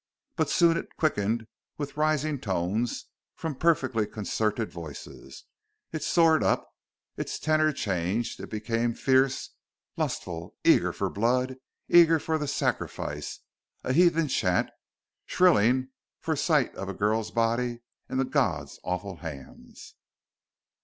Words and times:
But 0.35 0.49
soon 0.49 0.77
it 0.77 0.87
quickened 0.97 1.45
with 1.77 1.95
rising 1.95 2.39
tones 2.41 3.05
from 3.35 3.53
perfectly 3.53 4.07
concerted 4.07 4.71
voices; 4.71 5.43
it 5.91 6.01
soared 6.01 6.41
up; 6.43 6.67
its 7.17 7.37
tenor 7.37 7.71
changed; 7.71 8.39
it 8.39 8.49
became 8.49 8.95
fierce, 8.95 9.51
lustful, 9.97 10.55
eager 10.63 10.91
for 10.91 11.11
blood, 11.11 11.57
eager 11.87 12.17
for 12.17 12.39
the 12.39 12.47
sacrifice, 12.47 13.41
a 13.83 13.93
heathen 13.93 14.27
chant 14.27 14.71
shrilling 15.27 15.89
for 16.19 16.35
sight 16.35 16.73
of 16.73 16.89
a 16.89 16.95
girl's 16.95 17.29
body 17.29 17.81
in 18.09 18.17
the 18.17 18.25
god's, 18.25 18.79
awful 18.83 19.17
hands. 19.17 19.93